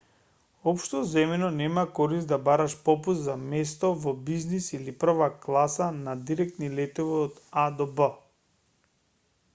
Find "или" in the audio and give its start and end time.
4.79-4.97